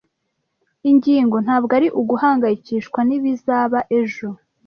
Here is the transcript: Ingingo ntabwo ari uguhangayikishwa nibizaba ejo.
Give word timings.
Ingingo 0.89 1.35
ntabwo 1.45 1.71
ari 1.79 1.87
uguhangayikishwa 2.01 2.99
nibizaba 3.07 3.79
ejo. 3.99 4.27